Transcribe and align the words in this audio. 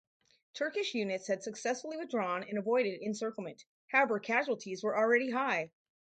Turkish 0.55 0.95
units 0.95 1.27
had 1.27 1.43
successfully 1.43 1.95
withdrawn 1.95 2.41
and 2.41 2.57
avoided 2.57 2.99
encirclement, 3.03 3.65
however 3.91 4.19
casualties 4.19 4.83
were 4.83 4.97
already 4.97 5.29
high. 5.29 5.69